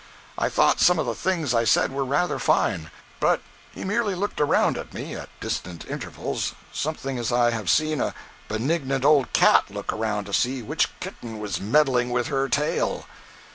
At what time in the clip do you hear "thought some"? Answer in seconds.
0.49-0.97